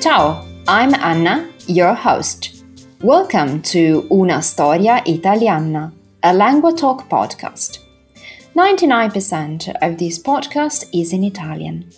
[0.00, 2.64] Ciao, I'm Anna, your host.
[3.02, 5.92] Welcome to Una Storia Italiana,
[6.22, 7.80] a LanguaTalk podcast.
[8.56, 11.90] 99% of this podcast is in Italian,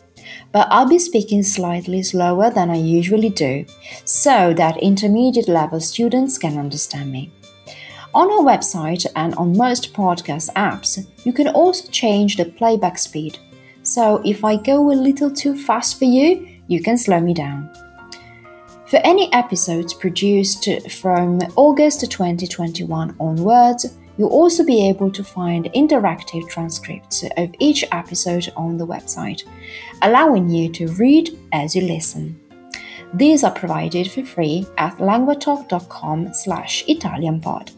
[0.50, 3.66] but I'll be speaking slightly slower than I usually do
[4.05, 7.30] so that intermediate level students can understand me.
[8.14, 13.38] On our website and on most podcast apps, you can also change the playback speed.
[13.84, 17.70] So if I go a little too fast for you, you can slow me down.
[18.92, 23.87] For any episodes produced from August 2021 onwards,
[24.18, 29.45] you'll also be able to find interactive transcripts of each episode on the website,
[30.02, 32.38] allowing you to read as you listen.
[33.15, 37.73] These are provided for free at languatalk.com slash italianpod.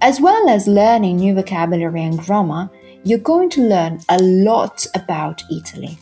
[0.00, 2.70] As well as learning new vocabulary and grammar,
[3.04, 5.96] you're going to learn a lot about Italy.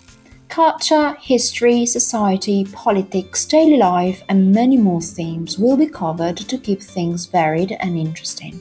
[0.55, 6.81] Culture, history, society, politics, daily life, and many more themes will be covered to keep
[6.81, 8.61] things varied and interesting.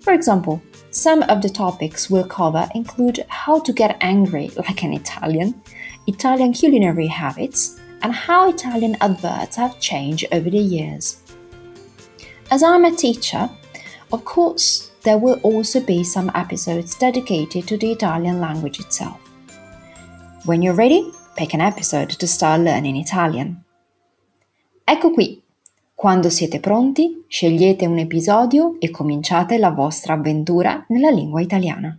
[0.00, 4.94] For example, some of the topics we'll cover include how to get angry like an
[4.94, 5.60] Italian,
[6.06, 11.20] Italian culinary habits, and how Italian adverts have changed over the years.
[12.50, 13.50] As I'm a teacher,
[14.14, 19.31] of course, there will also be some episodes dedicated to the Italian language itself.
[20.44, 23.62] When you're ready, pick an episode to start learning Italian.
[24.82, 25.40] Ecco qui.
[25.94, 31.96] Quando siete pronti, scegliete un episodio e cominciate la vostra avventura nella lingua italiana.